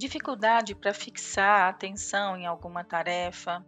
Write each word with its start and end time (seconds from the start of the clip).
dificuldade 0.00 0.74
para 0.74 0.94
fixar 0.94 1.66
a 1.66 1.68
atenção 1.68 2.34
em 2.34 2.46
alguma 2.46 2.82
tarefa, 2.82 3.62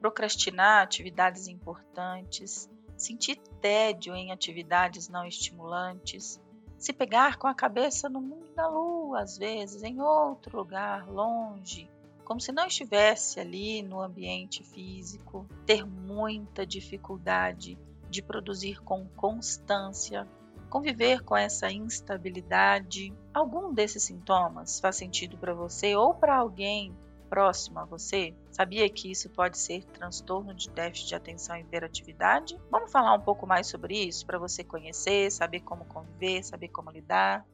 procrastinar 0.00 0.82
atividades 0.82 1.46
importantes, 1.46 2.68
sentir 2.96 3.36
tédio 3.60 4.12
em 4.16 4.32
atividades 4.32 5.08
não 5.08 5.24
estimulantes, 5.24 6.42
se 6.76 6.92
pegar 6.92 7.36
com 7.36 7.46
a 7.46 7.54
cabeça 7.54 8.08
no 8.08 8.20
mundo 8.20 8.52
da 8.52 8.66
lua, 8.66 9.20
às 9.20 9.38
vezes, 9.38 9.84
em 9.84 10.00
outro 10.00 10.58
lugar, 10.58 11.08
longe, 11.08 11.88
como 12.24 12.40
se 12.40 12.50
não 12.50 12.66
estivesse 12.66 13.38
ali 13.38 13.80
no 13.80 14.00
ambiente 14.00 14.64
físico, 14.64 15.46
ter 15.64 15.86
muita 15.86 16.66
dificuldade 16.66 17.78
de 18.10 18.22
produzir 18.22 18.82
com 18.82 19.06
constância, 19.10 20.26
conviver 20.66 21.22
com 21.22 21.36
essa 21.36 21.70
instabilidade. 21.70 23.12
Algum 23.32 23.72
desses 23.72 24.04
sintomas 24.04 24.80
faz 24.80 24.96
sentido 24.96 25.36
para 25.38 25.54
você 25.54 25.96
ou 25.96 26.14
para 26.14 26.36
alguém 26.36 26.94
próximo 27.28 27.78
a 27.78 27.84
você? 27.84 28.34
Sabia 28.50 28.88
que 28.88 29.10
isso 29.10 29.28
pode 29.30 29.58
ser 29.58 29.84
transtorno 29.84 30.54
de 30.54 30.70
déficit 30.70 31.08
de 31.08 31.14
atenção 31.14 31.56
e 31.56 31.60
hiperatividade? 31.60 32.58
Vamos 32.70 32.90
falar 32.90 33.14
um 33.14 33.20
pouco 33.20 33.46
mais 33.46 33.66
sobre 33.66 33.98
isso 33.98 34.24
para 34.26 34.38
você 34.38 34.64
conhecer, 34.64 35.30
saber 35.30 35.60
como 35.60 35.84
conviver, 35.84 36.42
saber 36.42 36.68
como 36.68 36.90
lidar. 36.90 37.44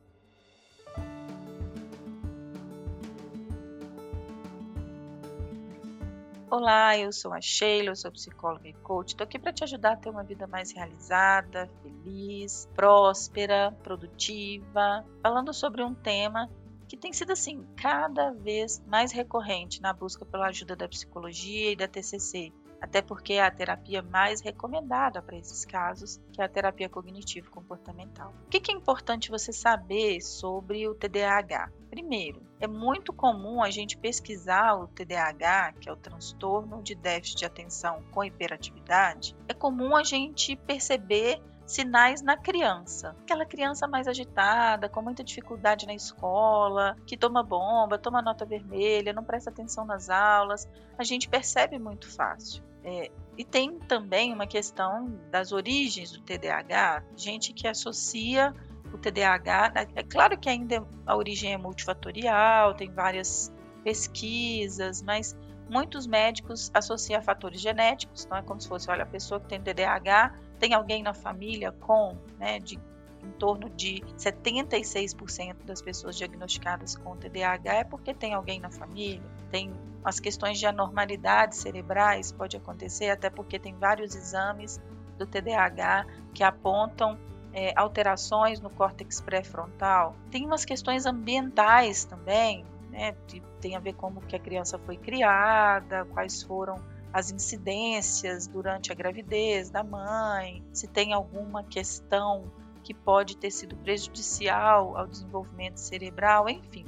Olá, 6.55 6.98
eu 6.98 7.11
sou 7.11 7.33
a 7.33 7.41
Sheila, 7.41 7.88
eu 7.88 7.97
sou 7.97 8.12
psicóloga 8.12 8.69
e 8.69 8.74
coach. 8.74 9.12
Estou 9.12 9.24
aqui 9.24 9.38
para 9.38 9.55
te 9.55 9.65
ajudar 9.65 9.93
a 9.93 9.97
ter 9.97 10.10
uma 10.10 10.23
vida 10.23 10.47
mais 10.47 10.70
realizada, 10.70 11.66
feliz, 11.80 12.69
próspera, 12.74 13.73
produtiva, 13.83 15.02
falando 15.23 15.55
sobre 15.55 15.83
um 15.83 15.95
tema 15.95 16.51
que 16.87 16.95
tem 16.95 17.10
sido 17.10 17.33
assim 17.33 17.65
cada 17.74 18.33
vez 18.33 18.84
mais 18.87 19.12
recorrente 19.12 19.80
na 19.80 19.95
busca 19.95 20.27
pela 20.27 20.48
ajuda 20.48 20.77
da 20.77 20.87
psicologia 20.87 21.73
e 21.73 21.76
da 21.76 21.88
TCC, 21.88 22.52
até 22.83 23.01
porque 23.01 23.35
é 23.35 23.43
a 23.43 23.51
terapia 23.51 24.02
mais 24.02 24.41
recomendada 24.41 25.23
para 25.23 25.37
esses 25.37 25.65
casos, 25.65 26.21
que 26.33 26.43
é 26.43 26.45
a 26.45 26.49
terapia 26.49 26.88
cognitivo-comportamental. 26.88 28.35
O 28.47 28.49
que 28.49 28.73
é 28.73 28.75
importante 28.75 29.30
você 29.30 29.52
saber 29.52 30.21
sobre 30.21 30.88
o 30.88 30.95
TDAH? 30.95 31.71
Primeiro, 31.88 32.43
é 32.59 32.66
muito 32.66 33.13
comum 33.13 33.63
a 33.63 33.71
gente 33.71 33.97
pesquisar 33.97 34.75
o 34.75 34.88
TDAH, 34.88 35.75
que 35.80 35.88
é 35.88 35.93
o 35.93 35.97
transtorno 35.97 36.83
de 36.83 36.97
déficit 36.97 37.38
de 37.38 37.45
atenção 37.45 38.03
com 38.10 38.25
hiperatividade. 38.25 39.37
É 39.47 39.55
comum 39.55 39.95
a 39.95 40.03
gente 40.03 40.57
perceber 40.57 41.41
sinais 41.65 42.21
na 42.21 42.37
criança. 42.37 43.15
Aquela 43.23 43.47
criança 43.47 43.87
mais 43.87 44.09
agitada, 44.09 44.88
com 44.88 45.01
muita 45.01 45.23
dificuldade 45.23 45.87
na 45.87 45.95
escola, 45.95 46.97
que 47.07 47.16
toma 47.16 47.45
bomba, 47.45 47.97
toma 47.97 48.21
nota 48.21 48.45
vermelha, 48.45 49.13
não 49.13 49.23
presta 49.23 49.51
atenção 49.51 49.85
nas 49.85 50.10
aulas, 50.10 50.69
a 50.99 51.05
gente 51.05 51.29
percebe 51.29 51.79
muito 51.79 52.10
fácil. 52.10 52.71
É, 52.85 53.11
e 53.37 53.45
tem 53.45 53.79
também 53.79 54.33
uma 54.33 54.47
questão 54.47 55.19
das 55.30 55.52
origens 55.52 56.11
do 56.13 56.21
TDAH, 56.21 57.05
gente 57.16 57.52
que 57.52 57.66
associa 57.66 58.52
o 58.93 58.99
TDAH. 58.99 59.73
Né, 59.75 59.87
é 59.95 60.02
claro 60.02 60.38
que 60.38 60.49
ainda 60.49 60.87
a 61.07 61.16
origem 61.16 61.53
é 61.53 61.57
multifatorial, 61.57 62.75
tem 62.75 62.91
várias 62.91 63.53
pesquisas, 63.83 65.03
mas 65.03 65.37
muitos 65.69 66.06
médicos 66.06 66.71
associam 66.75 67.22
fatores 67.22 67.60
genéticos, 67.60 68.25
então 68.25 68.37
é 68.37 68.43
como 68.43 68.60
se 68.60 68.69
fosse, 68.69 68.91
olha, 68.91 69.05
a 69.05 69.06
pessoa 69.06 69.41
que 69.41 69.49
tem 69.49 69.60
TDAH 69.60 70.34
tem 70.59 70.75
alguém 70.75 71.03
na 71.03 71.15
família 71.15 71.72
com, 71.72 72.16
né, 72.38 72.59
de 72.59 72.78
em 73.22 73.31
torno 73.32 73.70
de 73.70 74.03
76% 74.19 75.65
das 75.65 75.81
pessoas 75.81 76.16
diagnosticadas 76.16 76.97
com 76.97 77.16
TDAH 77.16 77.75
é 77.75 77.84
porque 77.84 78.12
tem 78.12 78.34
alguém 78.34 78.60
na 78.60 78.70
família, 78.70 79.22
tem 79.50 79.72
as 80.04 80.19
questões 80.19 80.59
de 80.59 80.66
anormalidades 80.66 81.59
cerebrais, 81.59 82.32
pode 82.32 82.56
acontecer 82.56 83.10
até 83.10 83.31
porque 83.31 83.59
tem 83.59 83.75
vários 83.75 84.14
exames 84.14 84.81
do 85.16 85.26
TDAH 85.26 86.06
que 86.34 86.42
apontam 86.42 87.19
é, 87.52 87.72
alterações 87.76 88.60
no 88.60 88.70
córtex 88.70 89.20
pré-frontal. 89.20 90.16
Tem 90.30 90.44
umas 90.44 90.64
questões 90.64 91.06
ambientais 91.06 92.04
também, 92.04 92.64
né, 92.91 93.14
que 93.28 93.41
tem 93.60 93.76
a 93.76 93.80
ver 93.80 93.94
como 93.94 94.20
que 94.20 94.34
a 94.34 94.38
criança 94.38 94.78
foi 94.78 94.97
criada, 94.97 96.04
quais 96.06 96.42
foram 96.42 96.76
as 97.12 97.30
incidências 97.30 98.47
durante 98.47 98.91
a 98.91 98.94
gravidez 98.94 99.68
da 99.70 99.84
mãe, 99.84 100.64
se 100.72 100.88
tem 100.88 101.12
alguma 101.12 101.62
questão 101.62 102.50
que 102.82 102.93
pode 102.93 103.37
ter 103.37 103.50
sido 103.50 103.76
prejudicial 103.76 104.97
ao 104.97 105.06
desenvolvimento 105.06 105.78
cerebral, 105.78 106.48
enfim. 106.48 106.84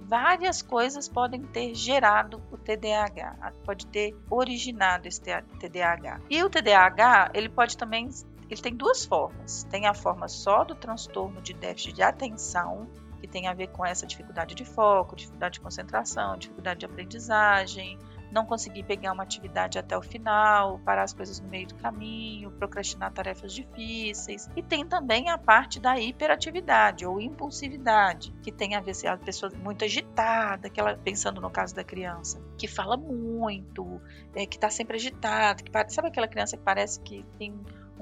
Várias 0.00 0.62
coisas 0.62 1.06
podem 1.06 1.42
ter 1.42 1.74
gerado 1.74 2.42
o 2.50 2.56
TDAH, 2.56 3.52
pode 3.64 3.86
ter 3.86 4.16
originado 4.30 5.06
esse 5.06 5.20
TDAH. 5.20 6.20
E 6.30 6.42
o 6.42 6.48
TDAH, 6.48 7.32
ele 7.34 7.50
pode 7.50 7.76
também, 7.76 8.08
ele 8.48 8.62
tem 8.62 8.74
duas 8.74 9.04
formas. 9.04 9.64
Tem 9.64 9.86
a 9.86 9.92
forma 9.92 10.26
só 10.26 10.64
do 10.64 10.74
transtorno 10.74 11.42
de 11.42 11.52
déficit 11.52 11.92
de 11.92 12.02
atenção, 12.02 12.88
que 13.20 13.28
tem 13.28 13.48
a 13.48 13.52
ver 13.52 13.66
com 13.66 13.84
essa 13.84 14.06
dificuldade 14.06 14.54
de 14.54 14.64
foco, 14.64 15.14
dificuldade 15.14 15.54
de 15.54 15.60
concentração, 15.60 16.38
dificuldade 16.38 16.80
de 16.80 16.86
aprendizagem, 16.86 17.98
não 18.30 18.44
conseguir 18.44 18.82
pegar 18.82 19.12
uma 19.12 19.22
atividade 19.22 19.78
até 19.78 19.96
o 19.96 20.02
final, 20.02 20.78
parar 20.80 21.02
as 21.02 21.12
coisas 21.12 21.40
no 21.40 21.48
meio 21.48 21.66
do 21.66 21.74
caminho, 21.76 22.50
procrastinar 22.52 23.12
tarefas 23.12 23.52
difíceis. 23.52 24.48
E 24.56 24.62
tem 24.62 24.86
também 24.86 25.28
a 25.28 25.38
parte 25.38 25.80
da 25.80 25.98
hiperatividade 25.98 27.06
ou 27.06 27.20
impulsividade, 27.20 28.32
que 28.42 28.52
tem 28.52 28.74
a 28.74 28.80
ver 28.80 28.94
se 28.94 29.06
a 29.06 29.16
pessoa 29.16 29.50
muito 29.56 29.84
agitada, 29.84 30.68
que 30.68 30.80
ela, 30.80 30.96
pensando 30.96 31.40
no 31.40 31.50
caso 31.50 31.74
da 31.74 31.84
criança, 31.84 32.42
que 32.56 32.66
fala 32.66 32.96
muito, 32.96 34.00
é, 34.34 34.46
que 34.46 34.56
está 34.56 34.70
sempre 34.70 34.96
agitada, 34.96 35.62
que 35.62 35.92
sabe 35.92 36.08
aquela 36.08 36.28
criança 36.28 36.56
que 36.56 36.62
parece 36.62 37.00
que 37.00 37.24
tem 37.38 37.54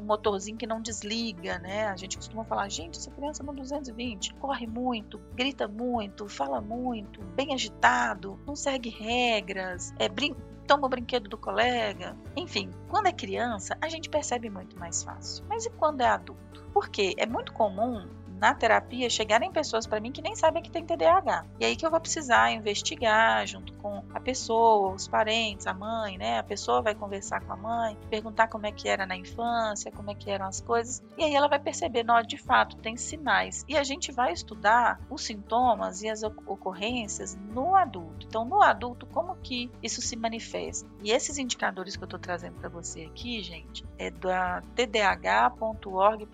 motorzinho 0.07 0.57
que 0.57 0.67
não 0.67 0.81
desliga, 0.81 1.59
né? 1.59 1.89
A 1.89 1.97
gente 1.97 2.17
costuma 2.17 2.45
falar, 2.45 2.69
gente, 2.69 2.99
essa 2.99 3.11
criança 3.11 3.43
no 3.43 3.53
220 3.53 4.35
corre 4.35 4.67
muito, 4.67 5.19
grita 5.35 5.69
muito, 5.69 6.29
fala 6.29 6.61
muito, 6.61 7.21
bem 7.35 7.53
agitado, 7.53 8.39
não 8.47 8.57
segue 8.57 8.89
regras, 8.89 9.93
é 9.99 10.09
brin 10.09 10.35
toma 10.67 10.87
o 10.87 10.91
brinquedo 10.91 11.29
do 11.29 11.39
colega. 11.39 12.17
Enfim, 12.37 12.71
quando 12.89 13.07
é 13.07 13.13
criança, 13.13 13.79
a 13.81 13.89
gente 13.89 14.11
percebe 14.11 14.51
muito 14.51 14.77
mais 14.77 15.03
fácil. 15.03 15.45
Mas 15.49 15.65
e 15.65 15.71
quando 15.71 16.01
é 16.01 16.09
adulto? 16.09 16.65
Porque 16.75 17.15
é 17.17 17.25
muito 17.25 17.53
comum 17.53 18.09
na 18.39 18.55
terapia 18.55 19.09
chegarem 19.09 19.51
pessoas 19.51 19.87
para 19.87 20.01
mim 20.01 20.13
que 20.13 20.23
nem 20.23 20.37
sabem 20.37 20.63
que 20.63 20.71
tem 20.71 20.85
TDAH. 20.85 21.47
E 21.59 21.65
aí 21.65 21.77
que 21.77 21.85
eu 21.87 21.91
vou 21.91 22.01
precisar 22.01 22.53
investigar 22.53 23.47
junto 23.47 23.73
com 23.75 24.03
a 24.13 24.21
pessoa, 24.21 24.95
os 24.95 25.09
parentes, 25.09 25.67
a 25.67 25.75
mãe, 25.75 26.19
né? 26.19 26.39
A 26.39 26.43
pessoa 26.43 26.83
vai 26.83 26.95
conversar 26.95 27.41
com 27.41 27.53
a 27.53 27.57
mãe, 27.57 27.97
perguntar 28.11 28.49
como 28.49 28.67
é 28.67 28.73
que 28.73 28.89
era 28.89 29.07
na 29.07 29.17
infância, 29.17 29.91
como 29.91 30.11
é 30.11 30.15
que 30.15 30.31
eram 30.31 30.47
as 30.47 30.61
coisas, 30.61 31.03
e 31.17 31.25
aí 31.25 31.35
ela 31.35 31.49
vai 31.49 31.59
perceber, 31.59 32.05
não, 32.05 32.21
de 32.23 32.37
fato, 32.37 32.77
tem 32.77 32.97
sinais. 32.97 33.65
E 33.69 33.77
a 33.77 33.85
gente 33.85 34.13
vai 34.13 34.33
estudar 34.33 35.01
os 35.11 35.23
sintomas 35.23 36.03
e 36.03 36.09
as 36.09 36.23
ocorrências 36.23 37.37
no 37.37 37.75
adulto. 37.75 38.27
Então, 38.27 38.45
no 38.45 38.63
adulto, 38.63 39.07
como 39.07 39.37
que 39.37 39.71
isso 39.83 40.01
se 40.01 40.17
manifesta? 40.17 40.89
E 41.03 41.11
esses 41.11 41.39
indicadores 41.39 41.97
que 41.97 42.03
eu 42.03 42.07
estou 42.07 42.19
trazendo 42.19 42.55
para 42.55 42.69
você 42.69 43.03
aqui, 43.03 43.43
gente, 43.43 43.85
é 43.99 44.11
da 44.11 44.63
tdh.org.br, 44.75 46.31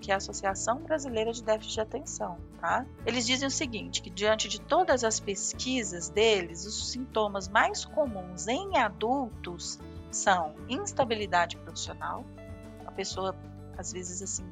que 0.00 0.10
é 0.10 0.14
a 0.14 0.16
Associação 0.16 0.78
Brasileira 0.78 1.11
Brasileira 1.12 1.32
de 1.32 1.42
Déficit 1.42 1.74
de 1.74 1.80
Atenção. 1.80 2.38
Tá? 2.58 2.86
Eles 3.04 3.26
dizem 3.26 3.46
o 3.46 3.50
seguinte, 3.50 4.00
que 4.00 4.08
diante 4.08 4.48
de 4.48 4.60
todas 4.60 5.04
as 5.04 5.20
pesquisas 5.20 6.08
deles, 6.08 6.64
os 6.64 6.90
sintomas 6.90 7.48
mais 7.48 7.84
comuns 7.84 8.48
em 8.48 8.78
adultos 8.78 9.78
são 10.10 10.54
instabilidade 10.68 11.56
profissional, 11.58 12.24
a 12.86 12.90
pessoa 12.90 13.36
às 13.76 13.92
vezes 13.92 14.22
assim 14.22 14.44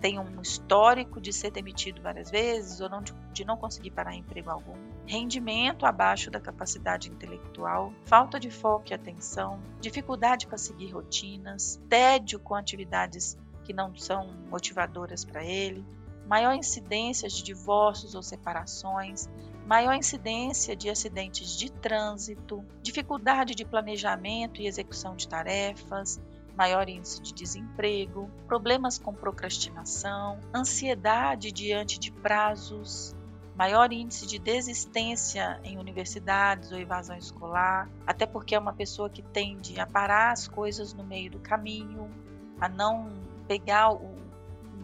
tem 0.00 0.18
um 0.18 0.42
histórico 0.42 1.20
de 1.20 1.32
ser 1.32 1.50
demitido 1.50 2.02
várias 2.02 2.30
vezes 2.30 2.80
ou 2.80 2.88
não, 2.88 3.02
de, 3.02 3.14
de 3.32 3.44
não 3.46 3.56
conseguir 3.56 3.90
parar 3.90 4.14
em 4.14 4.20
emprego 4.20 4.50
algum, 4.50 4.76
rendimento 5.06 5.86
abaixo 5.86 6.30
da 6.30 6.38
capacidade 6.38 7.10
intelectual, 7.10 7.92
falta 8.04 8.38
de 8.38 8.50
foco 8.50 8.86
e 8.90 8.94
atenção, 8.94 9.58
dificuldade 9.80 10.46
para 10.46 10.58
seguir 10.58 10.90
rotinas, 10.90 11.80
tédio 11.88 12.38
com 12.38 12.54
atividades 12.54 13.38
que 13.66 13.72
não 13.72 13.94
são 13.96 14.32
motivadoras 14.48 15.24
para 15.24 15.44
ele, 15.44 15.84
maior 16.28 16.54
incidência 16.54 17.28
de 17.28 17.42
divórcios 17.42 18.14
ou 18.14 18.22
separações, 18.22 19.28
maior 19.66 19.94
incidência 19.94 20.76
de 20.76 20.88
acidentes 20.88 21.56
de 21.58 21.70
trânsito, 21.70 22.64
dificuldade 22.80 23.54
de 23.54 23.64
planejamento 23.64 24.60
e 24.60 24.68
execução 24.68 25.16
de 25.16 25.26
tarefas, 25.26 26.20
maior 26.56 26.88
índice 26.88 27.20
de 27.20 27.34
desemprego, 27.34 28.30
problemas 28.46 28.98
com 28.98 29.12
procrastinação, 29.12 30.38
ansiedade 30.54 31.50
diante 31.50 31.98
de 31.98 32.12
prazos, 32.12 33.14
maior 33.56 33.92
índice 33.92 34.26
de 34.26 34.38
desistência 34.38 35.60
em 35.64 35.76
universidades 35.76 36.70
ou 36.70 36.78
evasão 36.78 37.16
escolar, 37.16 37.90
até 38.06 38.26
porque 38.26 38.54
é 38.54 38.58
uma 38.58 38.72
pessoa 38.72 39.10
que 39.10 39.22
tende 39.22 39.80
a 39.80 39.86
parar 39.86 40.30
as 40.30 40.46
coisas 40.46 40.94
no 40.94 41.02
meio 41.02 41.30
do 41.30 41.40
caminho, 41.40 42.08
a 42.60 42.68
não 42.68 43.35
pegar 43.46 43.92
o 43.92 44.16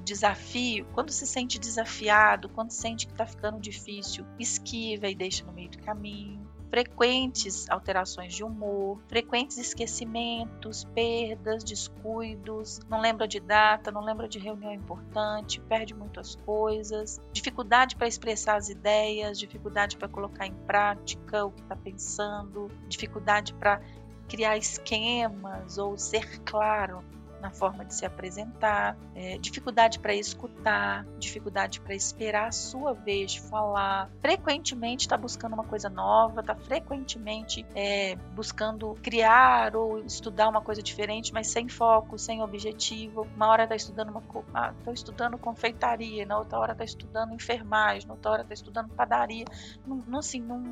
desafio, 0.03 0.87
quando 0.93 1.11
se 1.11 1.27
sente 1.27 1.59
desafiado, 1.59 2.49
quando 2.49 2.71
sente 2.71 3.07
que 3.07 3.13
está 3.13 3.27
ficando 3.27 3.61
difícil, 3.61 4.25
esquiva 4.39 5.09
e 5.09 5.15
deixa 5.15 5.45
no 5.45 5.53
meio 5.53 5.71
do 5.71 5.79
caminho. 5.79 6.51
Frequentes 6.71 7.69
alterações 7.69 8.35
de 8.35 8.43
humor, 8.43 8.99
frequentes 9.07 9.59
esquecimentos, 9.59 10.85
perdas, 10.95 11.63
descuidos, 11.63 12.81
não 12.89 12.99
lembra 12.99 13.29
de 13.29 13.39
data, 13.41 13.91
não 13.91 14.03
lembra 14.03 14.27
de 14.27 14.39
reunião 14.39 14.73
importante, 14.73 15.61
perde 15.61 15.95
muitas 15.95 16.35
coisas, 16.35 17.21
dificuldade 17.31 17.95
para 17.95 18.09
expressar 18.09 18.57
as 18.57 18.71
ideias, 18.71 19.39
dificuldade 19.39 19.99
para 19.99 20.09
colocar 20.09 20.47
em 20.47 20.55
prática 20.55 21.45
o 21.45 21.53
que 21.53 21.61
está 21.61 21.77
pensando, 21.77 22.71
dificuldade 22.89 23.53
para 23.53 23.83
criar 24.27 24.57
esquemas 24.57 25.77
ou 25.77 25.99
ser 25.99 26.41
claro 26.41 27.05
na 27.43 27.51
forma 27.51 27.85
de 27.85 27.93
se 27.93 28.07
apresentar, 28.07 28.97
é, 29.15 29.37
dificuldade 29.37 29.99
para 29.99 30.15
escutar, 30.15 31.05
dificuldade 31.19 31.81
para 31.81 31.95
esperar 31.95 32.47
a 32.47 32.53
sua 32.53 32.95
vez 32.95 33.33
de 33.33 33.41
falar, 33.41 34.09
frequentemente 34.21 35.03
está 35.03 35.17
buscando 35.17 35.55
uma 35.55 35.65
coisa 35.65 35.91
nova, 35.91 36.41
está 36.41 36.55
frequentemente 36.55 37.67
é, 37.75 38.15
buscando 38.35 38.97
criar 39.03 39.75
ou 39.75 39.99
estudar 39.99 40.49
uma 40.49 40.61
coisa 40.61 40.81
diferente, 40.81 41.35
mas 41.35 41.49
sem 41.49 41.69
foco, 41.69 42.17
sem 42.17 42.43
objetivo. 42.43 43.27
Uma 43.35 43.49
hora 43.49 43.65
está 43.65 43.75
estudando 43.75 44.11
uma 44.11 44.23
ah, 44.55 44.73
estudando 44.93 45.37
confeitaria, 45.37 46.25
na 46.25 46.39
outra 46.39 46.59
hora 46.61 46.73
está 46.73 46.85
estudando 46.85 47.35
enfermagem, 47.35 48.07
na 48.07 48.15
outra 48.15 48.31
hora 48.31 48.43
está 48.43 48.55
estudando 48.55 48.89
padaria. 48.91 49.45
Não, 49.85 49.97
não, 50.07 50.19
assim, 50.21 50.41
não 50.41 50.63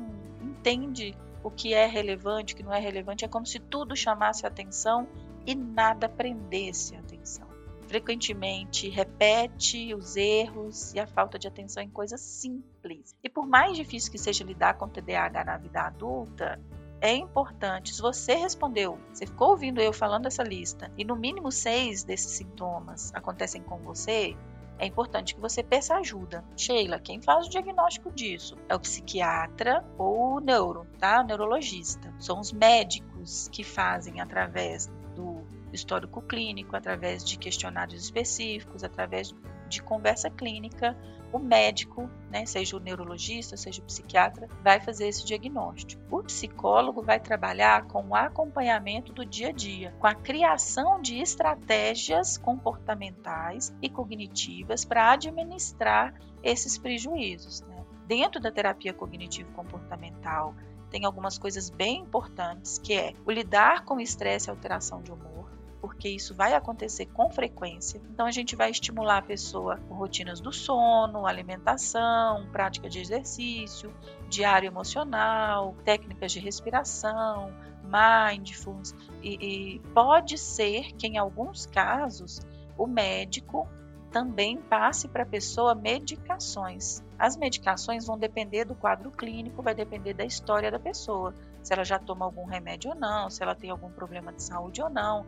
entende 0.41 1.17
o 1.43 1.51
que 1.51 1.73
é 1.73 1.85
relevante, 1.85 2.53
o 2.53 2.57
que 2.57 2.63
não 2.63 2.73
é 2.73 2.79
relevante. 2.79 3.25
É 3.25 3.27
como 3.27 3.45
se 3.45 3.59
tudo 3.59 3.93
chamasse 3.95 4.45
atenção 4.45 5.07
e 5.45 5.55
nada 5.55 6.07
prendesse 6.07 6.95
a 6.95 6.99
atenção. 6.99 7.47
Frequentemente 7.87 8.87
repete 8.89 9.93
os 9.93 10.15
erros 10.15 10.93
e 10.93 10.99
a 10.99 11.05
falta 11.05 11.37
de 11.37 11.47
atenção 11.47 11.83
em 11.83 11.89
coisas 11.89 12.21
simples. 12.21 13.13
E 13.21 13.29
por 13.29 13.45
mais 13.45 13.75
difícil 13.75 14.11
que 14.11 14.17
seja 14.17 14.45
lidar 14.45 14.75
com 14.75 14.87
TDAH 14.87 15.43
na 15.43 15.57
vida 15.57 15.81
adulta, 15.81 16.57
é 17.01 17.13
importante. 17.13 17.93
Se 17.93 18.01
você 18.01 18.35
respondeu, 18.35 18.97
você 19.11 19.25
ficou 19.25 19.49
ouvindo 19.49 19.81
eu 19.81 19.91
falando 19.91 20.27
essa 20.27 20.43
lista, 20.43 20.91
e 20.97 21.03
no 21.03 21.15
mínimo 21.15 21.51
seis 21.51 22.03
desses 22.03 22.31
sintomas 22.31 23.13
acontecem 23.13 23.61
com 23.61 23.77
você, 23.79 24.37
é 24.77 24.85
importante 24.85 25.35
que 25.35 25.41
você 25.41 25.61
peça 25.61 25.95
ajuda. 25.95 26.43
Sheila, 26.55 26.99
quem 26.99 27.21
faz 27.21 27.45
o 27.45 27.49
diagnóstico 27.49 28.11
disso? 28.11 28.57
É 28.67 28.75
o 28.75 28.79
psiquiatra 28.79 29.85
ou 29.97 30.37
o 30.37 30.39
neuro, 30.39 30.87
tá? 30.97 31.21
O 31.21 31.23
neurologista. 31.23 32.13
São 32.17 32.39
os 32.39 32.51
médicos 32.51 33.47
que 33.49 33.63
fazem 33.63 34.21
através 34.21 34.89
histórico 35.71 36.21
clínico, 36.21 36.75
através 36.75 37.23
de 37.23 37.37
questionários 37.37 38.03
específicos, 38.03 38.83
através 38.83 39.33
de 39.67 39.81
conversa 39.81 40.29
clínica, 40.29 40.97
o 41.31 41.39
médico, 41.39 42.09
né, 42.29 42.45
seja 42.45 42.75
o 42.75 42.79
neurologista, 42.79 43.55
seja 43.55 43.81
o 43.81 43.85
psiquiatra, 43.85 44.49
vai 44.61 44.81
fazer 44.81 45.07
esse 45.07 45.25
diagnóstico. 45.25 46.01
O 46.11 46.23
psicólogo 46.23 47.01
vai 47.01 47.19
trabalhar 47.19 47.87
com 47.87 48.09
o 48.09 48.15
acompanhamento 48.15 49.13
do 49.13 49.25
dia 49.25 49.49
a 49.49 49.51
dia, 49.51 49.93
com 49.97 50.07
a 50.07 50.13
criação 50.13 51.01
de 51.01 51.19
estratégias 51.19 52.37
comportamentais 52.37 53.73
e 53.81 53.89
cognitivas 53.89 54.83
para 54.83 55.13
administrar 55.13 56.13
esses 56.43 56.77
prejuízos. 56.77 57.61
Né? 57.61 57.85
Dentro 58.07 58.41
da 58.41 58.51
terapia 58.51 58.93
cognitivo-comportamental, 58.93 60.53
tem 60.89 61.05
algumas 61.05 61.37
coisas 61.37 61.69
bem 61.69 62.01
importantes, 62.01 62.77
que 62.77 62.93
é 62.93 63.13
o 63.25 63.31
lidar 63.31 63.85
com 63.85 64.01
estresse 64.01 64.49
e 64.49 64.51
alteração 64.51 65.01
de 65.01 65.13
humor, 65.13 65.40
porque 66.01 66.09
isso 66.09 66.33
vai 66.33 66.55
acontecer 66.55 67.05
com 67.05 67.29
frequência. 67.29 68.01
Então 68.09 68.25
a 68.25 68.31
gente 68.31 68.55
vai 68.55 68.71
estimular 68.71 69.19
a 69.19 69.21
pessoa 69.21 69.77
com 69.87 69.93
rotinas 69.93 70.41
do 70.41 70.51
sono, 70.51 71.27
alimentação, 71.27 72.47
prática 72.51 72.89
de 72.89 72.99
exercício, 72.99 73.93
diário 74.27 74.65
emocional, 74.65 75.75
técnicas 75.85 76.31
de 76.31 76.39
respiração, 76.39 77.53
mindfulness 77.83 78.95
e, 79.21 79.75
e 79.75 79.79
pode 79.93 80.39
ser 80.39 80.91
que 80.93 81.05
em 81.05 81.19
alguns 81.19 81.67
casos 81.67 82.41
o 82.75 82.87
médico 82.87 83.69
também 84.09 84.57
passe 84.57 85.07
para 85.07 85.21
a 85.21 85.25
pessoa 85.25 85.75
medicações. 85.75 87.03
As 87.17 87.37
medicações 87.37 88.07
vão 88.07 88.17
depender 88.17 88.65
do 88.65 88.73
quadro 88.73 89.11
clínico, 89.11 89.61
vai 89.61 89.75
depender 89.75 90.15
da 90.15 90.25
história 90.25 90.71
da 90.71 90.79
pessoa, 90.79 91.31
se 91.63 91.73
ela 91.73 91.83
já 91.83 91.99
toma 91.99 92.25
algum 92.25 92.45
remédio 92.45 92.91
ou 92.91 92.95
não, 92.95 93.29
se 93.29 93.41
ela 93.41 93.55
tem 93.55 93.69
algum 93.69 93.91
problema 93.91 94.31
de 94.33 94.43
saúde 94.43 94.81
ou 94.81 94.89
não. 94.89 95.25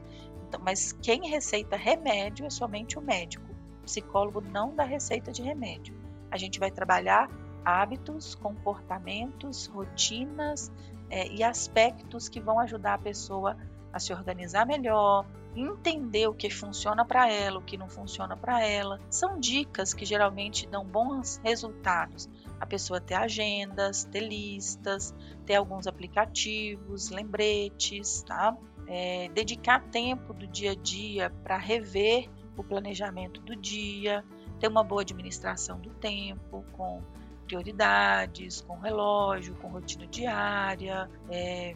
Então, 0.48 0.60
mas 0.64 0.92
quem 0.94 1.30
receita 1.30 1.76
remédio 1.76 2.46
é 2.46 2.50
somente 2.50 2.98
o 2.98 3.02
médico. 3.02 3.46
O 3.82 3.86
psicólogo 3.86 4.42
não 4.42 4.76
dá 4.76 4.84
receita 4.84 5.32
de 5.32 5.42
remédio. 5.42 5.96
A 6.32 6.38
gente 6.38 6.60
vai 6.60 6.72
trabalhar 6.72 7.30
hábitos, 7.64 8.36
comportamentos, 8.36 9.68
rotinas 9.68 10.72
é, 11.10 11.28
e 11.28 11.44
aspectos 11.44 12.28
que 12.28 12.40
vão 12.40 12.60
ajudar 12.60 12.96
a 12.96 12.98
pessoa 12.98 13.58
a 13.92 14.00
se 14.00 14.12
organizar 14.12 14.66
melhor, 14.66 15.26
entender 15.56 16.28
o 16.28 16.34
que 16.34 16.50
funciona 16.50 17.06
para 17.06 17.32
ela, 17.32 17.60
o 17.60 17.62
que 17.62 17.78
não 17.78 17.88
funciona 17.88 18.36
para 18.36 18.66
ela. 18.66 19.00
São 19.10 19.40
dicas 19.40 19.94
que 19.94 20.06
geralmente 20.06 20.68
dão 20.68 20.84
bons 20.84 21.40
resultados. 21.44 22.28
A 22.60 22.66
pessoa 22.66 23.02
ter 23.02 23.16
agendas, 23.16 24.06
ter 24.06 24.22
listas, 24.22 25.14
ter 25.46 25.56
alguns 25.56 25.88
aplicativos, 25.88 27.10
lembretes, 27.10 28.24
tá? 28.24 28.56
É, 28.88 29.30
dedicar 29.30 29.82
tempo 29.90 30.34
do 30.34 30.48
dia 30.48 30.72
a 30.72 30.76
dia 30.76 31.30
para 31.44 31.58
rever 31.58 32.30
o 32.58 32.64
planejamento 32.64 33.42
do 33.42 33.56
dia, 33.56 34.24
ter 34.60 34.68
uma 34.68 34.84
boa 34.84 35.02
administração 35.02 35.80
do 35.80 35.90
tempo, 35.92 36.64
com 36.74 37.02
prioridades, 37.46 38.62
com 38.62 38.78
relógio, 38.78 39.56
com 39.56 39.68
rotina 39.70 40.08
diária. 40.08 41.10
É, 41.30 41.76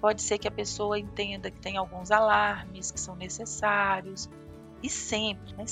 Pode 0.00 0.22
ser 0.22 0.38
que 0.38 0.46
a 0.46 0.50
pessoa 0.50 0.98
entenda 0.98 1.50
que 1.50 1.58
tem 1.58 1.76
alguns 1.76 2.10
alarmes 2.10 2.90
que 2.90 3.00
são 3.00 3.16
necessários. 3.16 4.28
E 4.80 4.88
sempre, 4.88 5.54
né, 5.56 5.64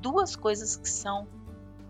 duas 0.00 0.36
coisas 0.36 0.76
que 0.76 0.88
são 0.88 1.26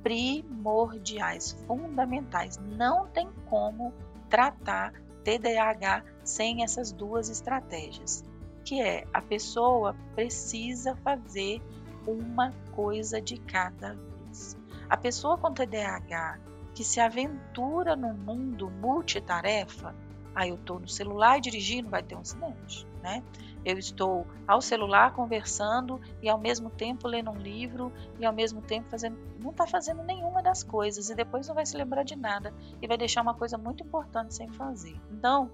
primordiais, 0.03 1.53
fundamentais. 1.67 2.59
Não 2.59 3.07
tem 3.07 3.29
como 3.47 3.93
tratar 4.29 4.93
TDAH 5.25 6.05
sem 6.25 6.63
essas 6.63 6.93
duas 6.93 7.29
estratégias, 7.29 8.25
que 8.65 8.81
é 8.81 9.05
a 9.13 9.21
pessoa 9.21 9.95
precisa 10.15 10.97
fazer 10.97 11.63
uma 12.07 12.53
coisa 12.73 13.21
de 13.21 13.39
cada 13.39 13.95
vez. 13.95 14.57
A 14.89 14.97
pessoa 14.97 15.39
com 15.39 15.53
TDAH 15.53 16.41
que 16.75 16.83
se 16.83 17.01
aventura 17.01 17.95
no 17.95 18.15
mundo 18.15 18.71
multitarefa, 18.71 19.95
Aí 20.35 20.49
eu 20.49 20.57
estou 20.57 20.81
no 20.81 20.89
celular 20.89 21.39
e 21.39 21.41
dirigindo, 21.41 21.89
vai 21.89 22.03
ter 22.03 22.15
um 22.15 22.21
acidente, 22.21 22.87
né? 23.03 23.23
Eu 23.65 23.79
estou 23.79 24.27
ao 24.47 24.61
celular 24.61 25.13
conversando 25.13 26.01
e 26.21 26.29
ao 26.29 26.39
mesmo 26.39 26.71
tempo 26.71 27.07
lendo 27.07 27.31
um 27.31 27.39
livro 27.39 27.93
e 28.19 28.25
ao 28.25 28.33
mesmo 28.33 28.61
tempo 28.61 28.89
fazendo, 28.91 29.19
não 29.41 29.51
está 29.51 29.67
fazendo 29.67 30.03
nenhuma 30.03 30.43
das 30.43 30.63
coisas 30.63 31.11
e 31.11 31.15
depois 31.15 31.47
não 31.49 31.55
vai 31.55 31.65
se 31.65 31.77
lembrar 31.77 32.03
de 32.03 32.17
nada 32.17 32.53
e 32.81 32.87
vai 32.87 32.97
deixar 32.97 33.23
uma 33.23 33.35
coisa 33.35 33.57
muito 33.57 33.83
importante 33.83 34.35
sem 34.35 34.49
fazer. 34.51 34.99
Então, 35.11 35.51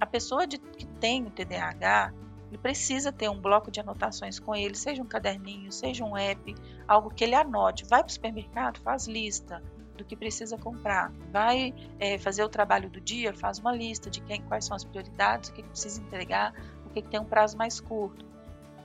a 0.00 0.06
pessoa 0.06 0.46
de, 0.46 0.58
que 0.58 0.86
tem 0.86 1.26
o 1.26 1.30
TDAH, 1.30 2.12
ele 2.48 2.58
precisa 2.58 3.12
ter 3.12 3.28
um 3.28 3.38
bloco 3.38 3.70
de 3.70 3.80
anotações 3.80 4.38
com 4.38 4.54
ele, 4.54 4.74
seja 4.74 5.02
um 5.02 5.06
caderninho, 5.06 5.70
seja 5.70 6.04
um 6.04 6.16
app, 6.16 6.54
algo 6.86 7.10
que 7.10 7.24
ele 7.24 7.34
anote. 7.34 7.84
Vai 7.84 8.02
para 8.02 8.10
o 8.10 8.12
supermercado, 8.12 8.78
faz 8.78 9.06
lista, 9.06 9.62
do 9.98 10.04
que 10.04 10.16
precisa 10.16 10.56
comprar. 10.56 11.12
Vai 11.30 11.74
é, 11.98 12.16
fazer 12.16 12.44
o 12.44 12.48
trabalho 12.48 12.88
do 12.88 13.00
dia, 13.00 13.34
faz 13.34 13.58
uma 13.58 13.72
lista 13.72 14.08
de 14.08 14.22
quem, 14.22 14.40
quais 14.42 14.64
são 14.64 14.74
as 14.74 14.84
prioridades, 14.84 15.50
o 15.50 15.52
que, 15.52 15.62
precisa 15.62 16.00
entregar, 16.00 16.54
que, 17.02 17.08
tem 17.08 17.20
um 17.20 17.24
prazo 17.24 17.56
mais 17.56 17.80
curto. 17.80 18.24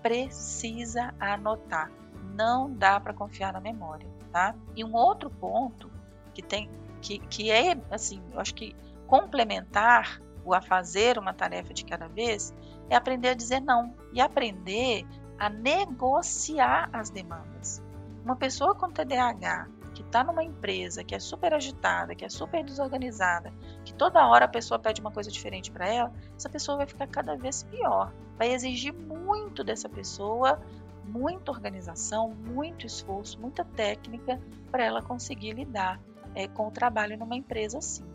Precisa 0.02 1.14
anotar. 1.20 1.92
Não 2.34 2.72
dá 2.72 3.00
para 3.00 3.14
confiar 3.14 3.54
na 3.54 3.60
memória, 3.60 4.08
tá? 4.32 4.56
E 4.76 4.84
um 4.84 4.94
outro 4.94 5.30
ponto 5.30 5.92
que 6.34 6.42
tem 6.42 6.70
que, 7.02 7.20
que 7.20 7.52
é 7.52 7.78
assim, 7.92 8.22
eu 8.32 8.40
acho 8.40 8.56
que 8.56 8.76
complementar 9.06 10.22
o 10.46 10.54
a 10.54 10.62
fazer 10.62 11.18
uma 11.18 11.34
tarefa 11.34 11.74
de 11.74 11.86
cada 11.86 12.08
vez 12.08 12.54
é 12.90 12.96
aprender 12.96 13.30
a 13.30 13.34
dizer 13.34 13.60
não 13.60 13.94
e 14.12 14.22
aprender 14.22 15.06
a 15.38 15.50
negociar 15.50 16.90
as 16.94 17.10
demandas. 17.10 17.84
Uma 18.24 18.36
pessoa 18.36 18.74
com 18.74 18.90
TDAH 18.90 19.68
que 19.94 20.02
está 20.02 20.24
numa 20.24 20.44
empresa 20.44 21.04
que 21.04 21.16
é 21.16 21.20
super 21.20 21.54
agitada, 21.54 22.16
que 22.16 22.26
é 22.26 22.30
super 22.30 22.64
desorganizada, 22.64 23.54
que 23.86 23.94
toda 23.94 24.28
hora 24.28 24.46
a 24.46 24.48
pessoa 24.48 24.80
pede 24.80 25.00
uma 25.00 25.12
coisa 25.12 25.32
diferente 25.32 25.72
para 25.72 25.88
ela, 25.88 26.12
essa 26.36 26.50
pessoa 26.50 26.78
vai 26.78 26.88
ficar 26.88 27.08
cada 27.08 27.36
vez 27.36 27.64
pior. 27.64 28.12
Vai 28.38 28.52
exigir 28.52 28.94
muito 28.94 29.64
dessa 29.64 29.88
pessoa, 29.88 30.60
muita 31.06 31.52
organização, 31.52 32.30
muito 32.30 32.86
esforço, 32.86 33.40
muita 33.40 33.64
técnica 33.64 34.40
para 34.72 34.84
ela 34.84 35.02
conseguir 35.02 35.54
lidar 35.54 36.00
é, 36.34 36.48
com 36.48 36.68
o 36.68 36.72
trabalho 36.72 37.18
numa 37.18 37.36
empresa 37.36 37.78
assim. 37.78 38.06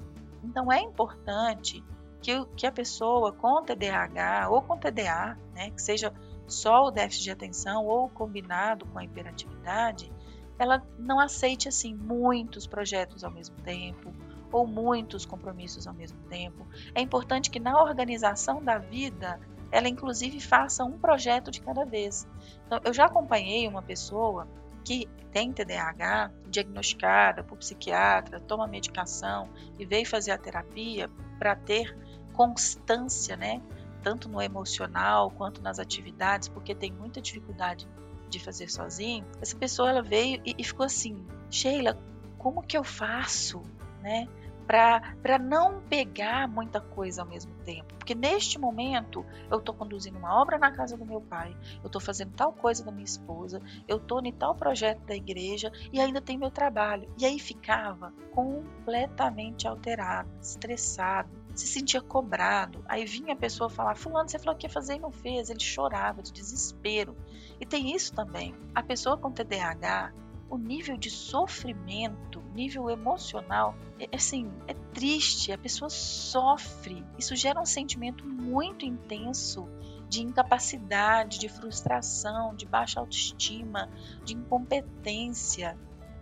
Então 0.43 0.73
é 0.73 0.81
importante 0.81 1.83
que, 2.21 2.45
que 2.57 2.67
a 2.67 2.73
pessoa 2.73 3.33
com 3.33 3.63
TDAH 3.63 4.49
ou 4.51 4.63
com 4.63 4.77
TDA, 4.77 5.39
né, 5.55 5.71
que 5.71 5.81
seja 5.81 6.13
só 6.47 6.87
o 6.87 6.91
déficit 6.91 7.25
de 7.25 7.31
atenção 7.31 7.85
ou 7.87 8.09
combinado 8.09 8.87
com 8.87 8.99
a 8.99 9.05
hiperatividade, 9.05 10.11
ela 10.59 10.83
não 10.99 11.21
aceite 11.21 11.69
assim 11.69 11.95
muitos 11.95 12.67
projetos 12.67 13.23
ao 13.23 13.31
mesmo 13.31 13.57
tempo 13.57 14.13
ou 14.51 14.67
muitos 14.67 15.25
compromissos 15.25 15.87
ao 15.87 15.95
mesmo 15.95 16.19
tempo. 16.29 16.67
É 16.95 17.01
importante 17.01 17.51
que 17.51 17.61
na 17.61 17.81
organização 17.83 18.63
da 18.63 18.79
vida 18.79 19.39
ela 19.71 19.89
inclusive 19.89 20.41
faça 20.41 20.85
um 20.85 20.99
projeto 20.99 21.51
de 21.51 21.61
cada 21.61 21.85
vez. 21.85 22.27
Então, 22.67 22.81
eu 22.85 22.93
já 22.93 23.05
acompanhei 23.05 23.69
uma 23.69 23.83
pessoa 23.83 24.49
que 24.85 25.07
tem 25.31 25.53
TDAH, 25.53 26.31
diagnosticada 26.49 27.45
por 27.45 27.59
psiquiatra, 27.59 28.41
toma 28.41 28.67
medicação 28.67 29.49
e 29.79 29.85
veio 29.85 30.07
fazer 30.07 30.31
a 30.31 30.39
terapia 30.39 31.11
para 31.39 31.55
ter 31.55 31.95
constância, 32.33 33.37
né? 33.37 33.61
Tanto 34.03 34.29
no 34.29 34.41
emocional 34.41 35.31
quanto 35.31 35.61
nas 35.61 35.79
atividades, 35.79 36.49
porque 36.49 36.75
tem 36.75 36.91
muita 36.91 37.21
dificuldade 37.21 37.87
de 38.29 38.39
fazer 38.39 38.71
sozinho. 38.71 39.25
Essa 39.41 39.57
pessoa 39.57 39.91
ela 39.91 40.03
veio 40.03 40.41
e, 40.45 40.55
e 40.59 40.65
ficou 40.65 40.87
assim, 40.87 41.27
Sheila, 41.51 41.99
como 42.37 42.63
que 42.63 42.77
eu 42.77 42.85
faço, 42.85 43.63
né? 44.03 44.29
para 44.69 45.39
não 45.39 45.81
pegar 45.81 46.47
muita 46.47 46.79
coisa 46.79 47.23
ao 47.23 47.29
mesmo 47.29 47.55
tempo. 47.65 47.95
Porque 47.95 48.15
neste 48.15 48.59
momento 48.59 49.25
eu 49.51 49.59
estou 49.59 49.75
conduzindo 49.75 50.19
uma 50.19 50.39
obra 50.41 50.59
na 50.59 50.71
casa 50.71 50.95
do 50.95 51.07
meu 51.07 51.23
pai, 51.23 51.57
eu 51.83 51.87
estou 51.87 52.01
fazendo 52.01 52.33
tal 52.35 52.53
coisa 52.53 52.85
da 52.85 52.93
minha 52.93 53.05
esposa, 53.05 53.63
eu 53.89 53.97
estou 53.97 54.21
em 54.23 54.31
tal 54.33 54.55
projeto 54.55 55.01
da 55.07 55.17
igreja 55.17 55.73
e 55.91 55.99
ainda 55.99 56.21
tem 56.21 56.37
meu 56.37 56.51
trabalho. 56.51 57.11
E 57.19 57.25
aí 57.25 57.39
ficava 57.39 58.13
completamente 58.35 59.67
alterado, 59.67 60.29
estressado, 60.43 61.31
se 61.59 61.67
sentia 61.67 62.01
cobrado. 62.01 62.85
Aí 62.87 63.05
vinha 63.05 63.33
a 63.33 63.37
pessoa 63.37 63.69
falar: 63.69 63.97
Fulano, 63.97 64.29
você 64.29 64.39
falou 64.39 64.57
que 64.57 64.67
ia 64.67 64.71
fazer 64.71 64.97
e 64.97 64.99
não 64.99 65.11
fez. 65.11 65.51
Ele 65.51 65.61
chorava 65.61 66.23
de 66.23 66.33
desespero. 66.33 67.17
E 67.61 67.67
tem 67.67 67.95
isso 67.95 68.15
também. 68.15 68.55
A 68.75 68.83
pessoa 68.83 69.17
com 69.17 69.33
TDAH, 69.33 70.13
o 70.49 70.57
nível 70.57 70.97
de 70.97 71.11
sofrimento, 71.11 72.43
nível 72.55 72.89
emocional, 72.89 73.75
é, 73.99 74.09
assim, 74.15 74.51
é 74.67 74.75
triste, 74.95 75.53
a 75.53 75.59
pessoa 75.59 75.91
sofre. 75.91 77.05
Isso 77.19 77.35
gera 77.35 77.61
um 77.61 77.67
sentimento 77.67 78.25
muito 78.25 78.85
intenso 78.85 79.69
de 80.09 80.23
incapacidade, 80.23 81.39
de 81.39 81.49
frustração, 81.49 82.55
de 82.55 82.65
baixa 82.65 83.01
autoestima, 83.01 83.91
de 84.25 84.35
incompetência. 84.35 85.77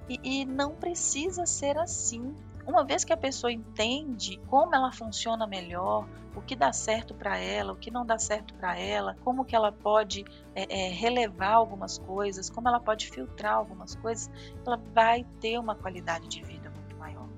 E, 0.08 0.18
e 0.22 0.44
não 0.44 0.74
precisa 0.74 1.46
ser 1.46 1.78
assim. 1.78 2.34
Uma 2.66 2.84
vez 2.84 3.04
que 3.04 3.12
a 3.12 3.16
pessoa 3.16 3.52
entende 3.52 4.40
como 4.48 4.74
ela 4.74 4.90
funciona 4.90 5.46
melhor, 5.46 6.06
o 6.34 6.42
que 6.42 6.56
dá 6.56 6.72
certo 6.72 7.14
para 7.14 7.38
ela, 7.38 7.72
o 7.72 7.76
que 7.76 7.90
não 7.90 8.04
dá 8.04 8.18
certo 8.18 8.52
para 8.54 8.76
ela, 8.78 9.16
como 9.24 9.44
que 9.44 9.54
ela 9.54 9.70
pode 9.70 10.24
é, 10.54 10.86
é, 10.86 10.88
relevar 10.90 11.54
algumas 11.54 11.96
coisas, 11.98 12.50
como 12.50 12.68
ela 12.68 12.80
pode 12.80 13.08
filtrar 13.08 13.54
algumas 13.54 13.94
coisas, 13.94 14.30
ela 14.66 14.76
vai 14.92 15.24
ter 15.40 15.58
uma 15.58 15.76
qualidade 15.76 16.28
de 16.28 16.42
vida 16.42 16.68
muito 16.70 16.96
maior. 16.96 17.28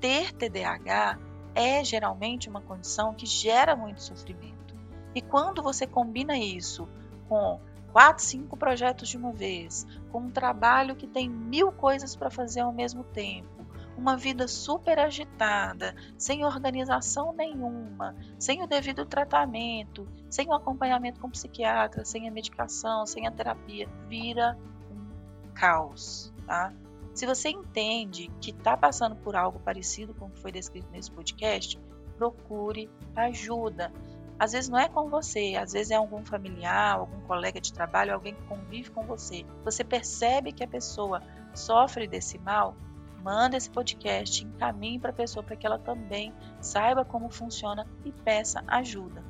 Ter 0.00 0.32
TDAH 0.32 1.18
é 1.54 1.84
geralmente 1.84 2.48
uma 2.48 2.60
condição 2.60 3.14
que 3.14 3.24
gera 3.24 3.76
muito 3.76 4.02
sofrimento. 4.02 4.74
E 5.14 5.22
quando 5.22 5.62
você 5.62 5.86
combina 5.86 6.36
isso 6.36 6.88
com 7.28 7.60
quatro, 7.92 8.24
cinco 8.24 8.56
projetos 8.56 9.08
de 9.08 9.16
uma 9.16 9.32
vez, 9.32 9.86
com 10.10 10.20
um 10.20 10.30
trabalho 10.30 10.96
que 10.96 11.06
tem 11.06 11.28
mil 11.28 11.70
coisas 11.70 12.16
para 12.16 12.30
fazer 12.30 12.60
ao 12.60 12.72
mesmo 12.72 13.04
tempo, 13.04 13.61
uma 14.02 14.16
vida 14.16 14.48
super 14.48 14.98
agitada, 14.98 15.94
sem 16.18 16.44
organização 16.44 17.32
nenhuma, 17.32 18.16
sem 18.36 18.60
o 18.60 18.66
devido 18.66 19.06
tratamento, 19.06 20.08
sem 20.28 20.48
o 20.48 20.52
acompanhamento 20.52 21.20
com 21.20 21.28
o 21.28 21.30
psiquiatra, 21.30 22.04
sem 22.04 22.28
a 22.28 22.32
medicação, 22.32 23.06
sem 23.06 23.28
a 23.28 23.30
terapia, 23.30 23.88
vira 24.08 24.58
um 24.90 25.54
caos, 25.54 26.32
tá? 26.44 26.72
Se 27.14 27.26
você 27.26 27.50
entende 27.50 28.28
que 28.40 28.50
está 28.50 28.76
passando 28.76 29.14
por 29.14 29.36
algo 29.36 29.60
parecido 29.60 30.12
com 30.14 30.26
o 30.26 30.30
que 30.30 30.40
foi 30.40 30.50
descrito 30.50 30.88
nesse 30.90 31.10
podcast, 31.10 31.78
procure 32.16 32.90
ajuda. 33.14 33.92
Às 34.36 34.50
vezes 34.50 34.68
não 34.68 34.78
é 34.80 34.88
com 34.88 35.08
você, 35.08 35.54
às 35.54 35.74
vezes 35.74 35.92
é 35.92 35.94
algum 35.94 36.24
familiar, 36.24 36.96
algum 36.96 37.20
colega 37.20 37.60
de 37.60 37.72
trabalho, 37.72 38.14
alguém 38.14 38.34
que 38.34 38.42
convive 38.42 38.90
com 38.90 39.02
você. 39.04 39.46
Você 39.64 39.84
percebe 39.84 40.50
que 40.50 40.64
a 40.64 40.68
pessoa 40.68 41.22
sofre 41.54 42.08
desse 42.08 42.38
mal, 42.38 42.74
manda 43.22 43.56
esse 43.56 43.70
podcast, 43.70 44.44
encaminhe 44.44 44.98
para 44.98 45.10
a 45.10 45.14
pessoa 45.14 45.42
para 45.42 45.56
que 45.56 45.66
ela 45.66 45.78
também 45.78 46.34
saiba 46.60 47.04
como 47.04 47.30
funciona 47.30 47.86
e 48.04 48.12
peça 48.12 48.62
ajuda. 48.66 49.22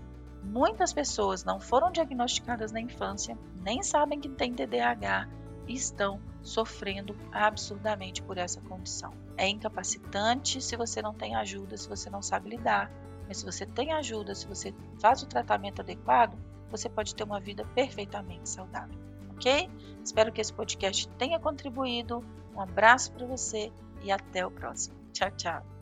Muitas 0.43 0.93
pessoas 0.93 1.45
não 1.45 1.61
foram 1.61 1.93
diagnosticadas 1.93 2.73
na 2.73 2.81
infância, 2.81 3.39
nem 3.61 3.83
sabem 3.83 4.19
que 4.19 4.29
tem 4.29 4.53
TDAH 4.53 5.29
e 5.69 5.75
estão 5.75 6.21
sofrendo 6.43 7.17
absurdamente 7.31 8.23
por 8.23 8.39
essa 8.39 8.61
condição. 8.63 9.13
É 9.37 9.49
incapacitante 9.49 10.61
se 10.61 10.77
você 10.77 11.01
não 11.01 11.15
tem 11.15 11.37
ajuda, 11.37 11.77
se 11.77 11.89
você 11.89 12.11
não 12.11 12.23
sabe 12.23 12.51
lidar, 12.51 12.91
mas 13.29 13.39
se 13.39 13.45
você 13.45 13.65
tem 13.65 13.93
ajuda, 13.93 14.35
se 14.35 14.47
você 14.47 14.75
faz 15.01 15.23
o 15.23 15.27
tratamento 15.27 15.81
adequado, 15.81 16.37
você 16.71 16.89
pode 16.89 17.15
ter 17.15 17.23
uma 17.23 17.39
vida 17.39 17.65
perfeitamente 17.75 18.49
saudável. 18.49 18.99
Ok? 19.43 19.69
Espero 20.05 20.33
que 20.33 20.41
esse 20.41 20.53
podcast 20.53 21.09
tenha 21.19 21.39
contribuído. 21.41 22.25
Um 22.55 22.61
abraço 22.61 23.13
para 23.13 23.27
você 23.27 23.73
e 24.05 24.13
até 24.13 24.47
o 24.47 24.51
próximo. 24.51 24.95
Tchau, 25.13 25.31
tchau. 25.33 25.82